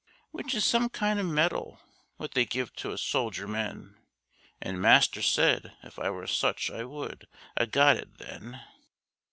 [0.07, 1.79] C.' Which is some kind a' medal
[2.17, 3.97] what they give to soldier men;
[4.59, 8.63] An' Master said if I were such I would 'a' got it then.